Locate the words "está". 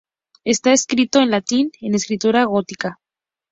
0.45-0.73